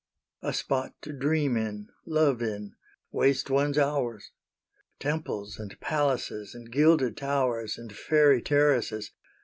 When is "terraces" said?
8.41-9.11